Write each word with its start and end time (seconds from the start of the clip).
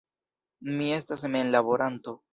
Mi 0.79 0.89
estas 0.95 1.23
memlaboranto. 1.37 2.21